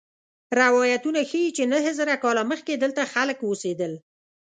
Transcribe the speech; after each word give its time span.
روایتونه 0.61 1.19
ښيي 1.29 1.49
چې 1.57 1.63
نهه 1.71 1.91
زره 1.99 2.15
کاله 2.23 2.43
مخکې 2.51 2.73
دلته 2.83 3.01
خلک 3.13 3.37
اوسېدل. 3.43 3.93